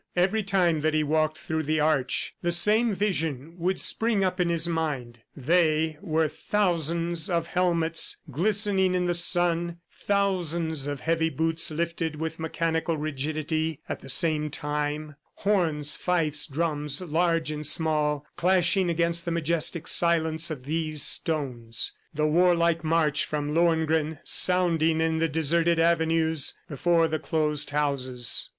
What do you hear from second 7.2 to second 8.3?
of helmets